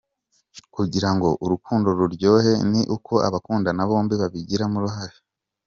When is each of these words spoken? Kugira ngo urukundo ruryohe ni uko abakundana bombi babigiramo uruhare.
Kugira 0.75 1.09
ngo 1.15 1.29
urukundo 1.43 1.87
ruryohe 1.97 2.53
ni 2.71 2.81
uko 2.95 3.13
abakundana 3.27 3.81
bombi 3.89 4.13
babigiramo 4.21 4.75
uruhare. 4.79 5.17